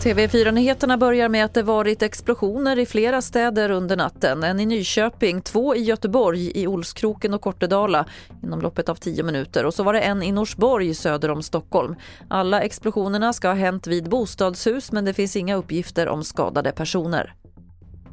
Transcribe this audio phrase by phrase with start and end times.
[0.00, 4.44] TV4-nyheterna börjar med att det varit explosioner i flera städer under natten.
[4.44, 8.06] En i Nyköping, två i Göteborg, i Olskroken och Kortedala
[8.42, 9.66] inom loppet av tio minuter.
[9.66, 11.96] Och så var det en i Norsborg söder om Stockholm.
[12.28, 17.34] Alla explosionerna ska ha hänt vid bostadshus men det finns inga uppgifter om skadade personer.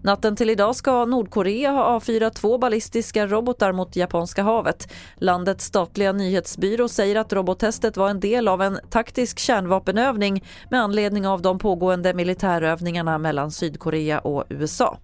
[0.08, 4.94] Natten till idag ska Nordkorea ha avfyrat två ballistiska robotar mot Japanska havet.
[5.16, 11.28] Landets statliga nyhetsbyrå säger att robottestet var en del av en taktisk kärnvapenövning med anledning
[11.28, 14.98] av de pågående militärövningarna mellan Sydkorea och USA.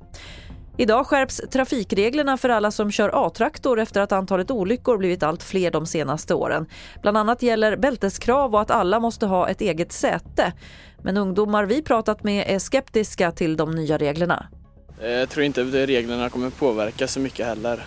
[0.77, 5.71] Idag skärps trafikreglerna för alla som kör A-traktor efter att antalet olyckor blivit allt fler
[5.71, 6.65] de senaste åren.
[7.01, 10.53] Bland annat gäller bälteskrav och att alla måste ha ett eget säte.
[11.01, 14.47] Men ungdomar vi pratat med är skeptiska till de nya reglerna.
[15.03, 17.85] Eh, jag tror inte att reglerna kommer påverka så mycket heller.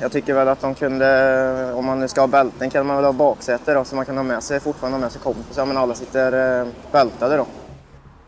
[0.00, 3.04] Jag tycker väl att de kunde, om man nu ska ha bälten kan man väl
[3.04, 5.76] ha baksäte då så man kan ha med sig, fortfarande ha med sig kompisar men
[5.76, 7.46] alla sitter eh, bältade då.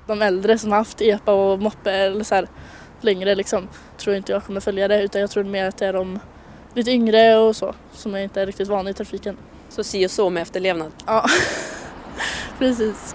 [0.07, 2.49] De äldre som har haft epa och moppe eller så här
[3.01, 5.93] längre liksom tror inte jag kommer följa det utan jag tror mer att det är
[5.93, 6.19] de
[6.75, 9.37] lite yngre och så som är inte är riktigt vana i trafiken.
[9.69, 10.93] Så si och så med efterlevnad?
[11.07, 11.27] Ja,
[12.59, 13.15] precis.